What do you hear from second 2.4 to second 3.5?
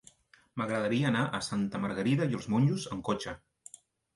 els Monjos amb cotxe.